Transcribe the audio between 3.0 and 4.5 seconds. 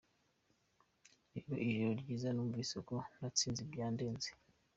natsinze byandenze.